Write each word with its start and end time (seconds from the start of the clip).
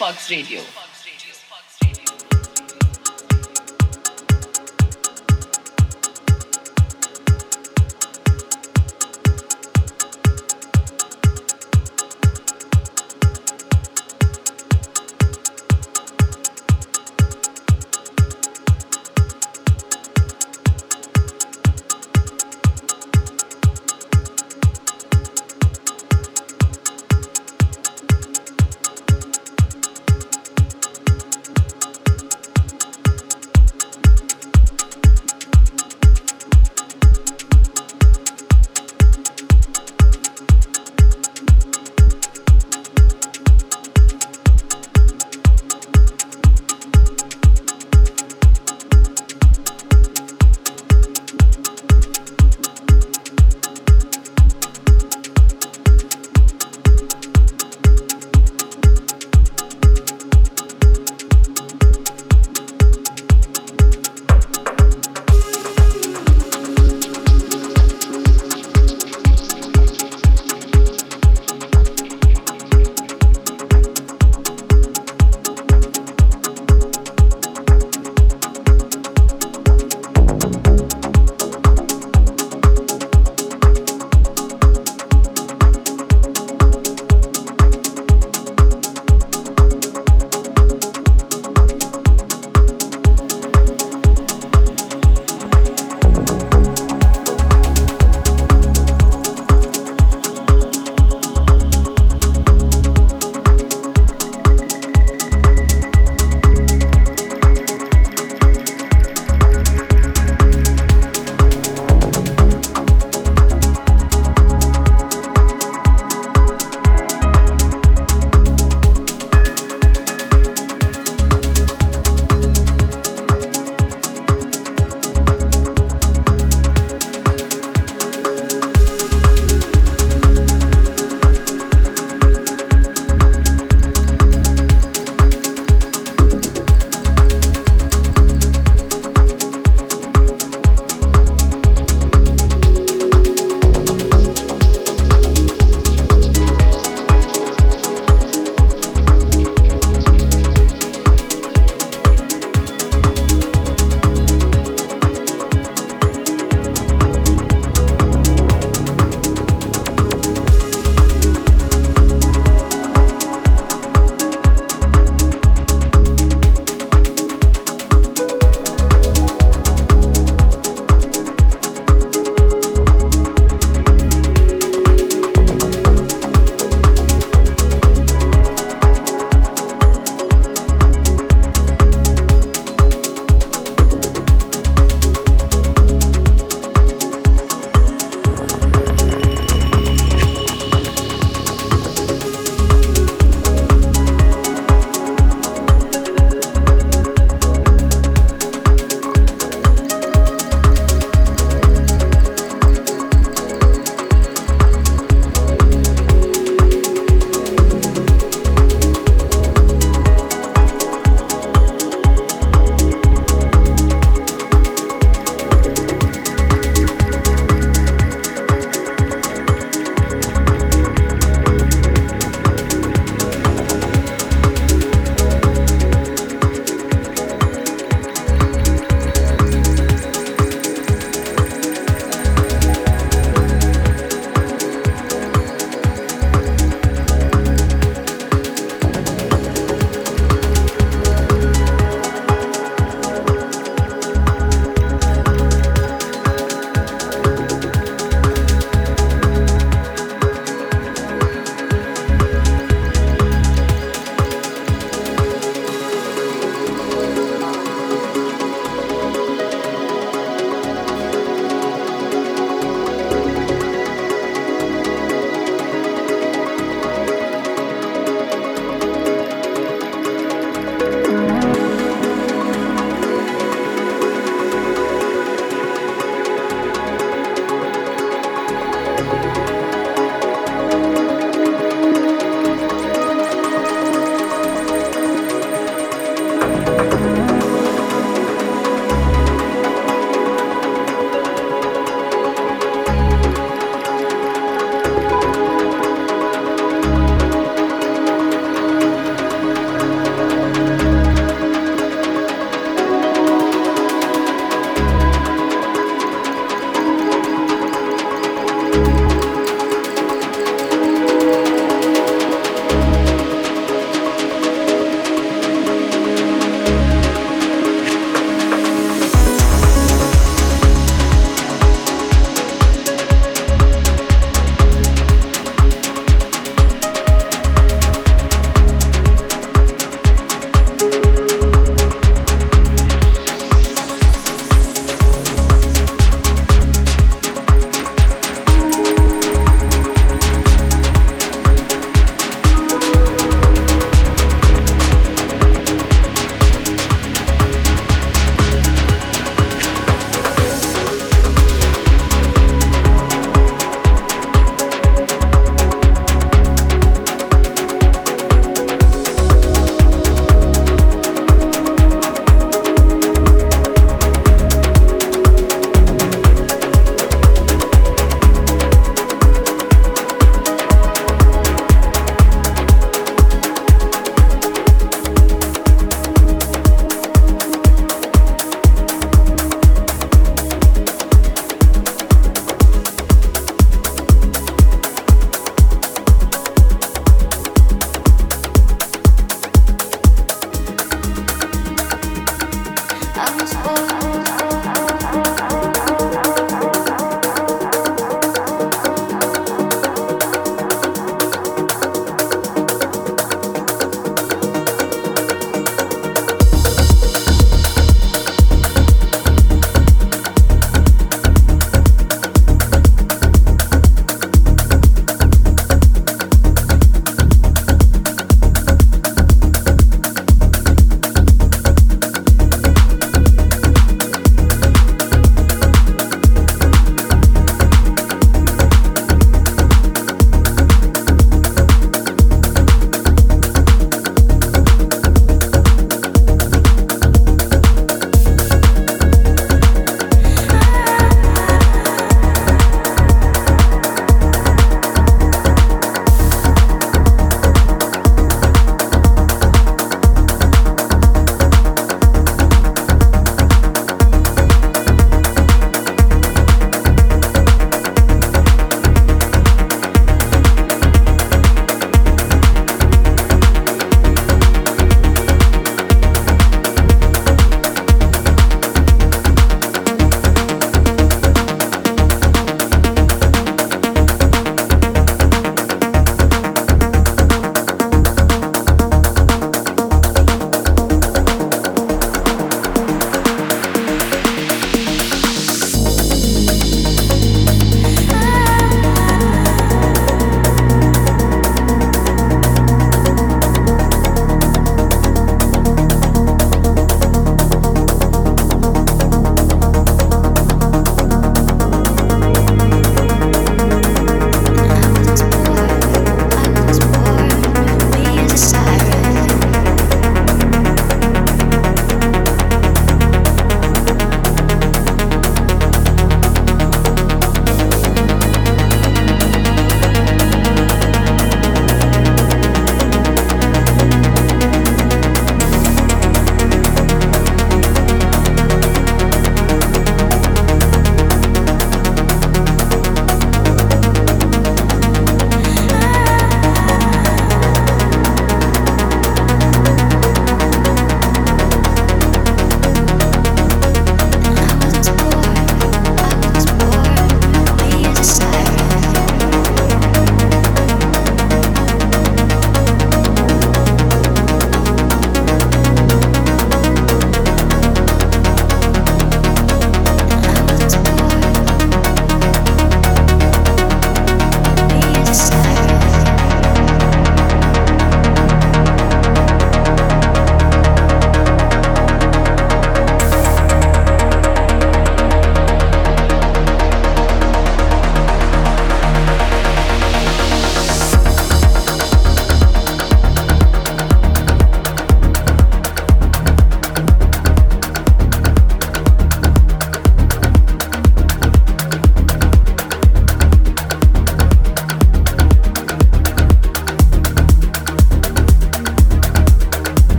Pugs 0.00 0.30
Radio. 0.30 0.62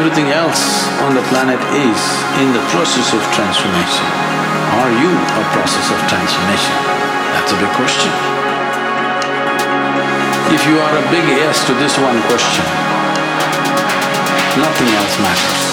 Everything 0.00 0.32
else 0.32 0.88
on 1.02 1.14
the 1.14 1.22
planet 1.32 1.60
is 1.76 2.00
in 2.40 2.52
the 2.52 2.64
process 2.72 3.12
of 3.12 3.20
transformation. 3.32 4.06
Are 4.80 4.92
you 5.02 5.12
a 5.12 5.44
process 5.52 5.86
of 5.90 5.98
transformation? 6.08 6.76
That's 7.34 7.52
a 7.52 7.58
big 7.58 7.72
question. 7.76 8.10
If 10.52 10.66
you 10.66 10.78
are 10.78 10.94
a 10.98 11.04
big 11.10 11.24
yes 11.40 11.64
to 11.66 11.74
this 11.74 11.96
one 11.98 12.20
question, 12.28 12.64
nothing 14.58 14.88
else 14.98 15.16
matters. 15.20 15.69